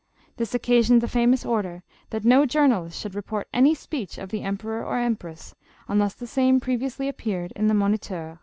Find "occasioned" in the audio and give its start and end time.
0.55-1.01